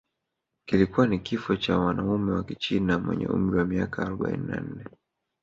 [0.65, 4.85] kilikuwa ni kifo cha mwanamume wa Kichina mwenye umri wa miaka arobaini na nne